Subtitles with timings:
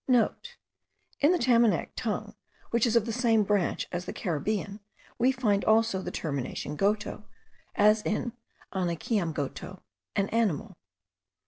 [0.05, 2.33] *(* In the Tamanac tongue,
[2.71, 4.79] which is of the same branch as the Caribbean,
[5.19, 7.25] we find also the termination goto,
[7.75, 8.33] as in
[8.73, 9.81] anekiamgoto
[10.15, 10.75] an animal.